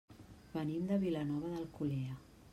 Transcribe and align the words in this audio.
Venim 0.53 0.87
de 0.93 0.97
Vilanova 1.05 1.53
d'Alcolea. 1.53 2.21